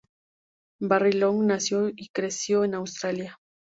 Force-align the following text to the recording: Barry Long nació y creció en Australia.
Barry 0.79 1.11
Long 1.11 1.45
nació 1.45 1.89
y 1.95 2.09
creció 2.09 2.63
en 2.63 2.73
Australia. 2.73 3.37